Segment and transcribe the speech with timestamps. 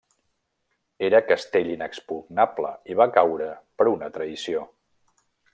[1.07, 3.53] Era castell inexpugnable i va caure
[3.83, 4.69] per una traïció.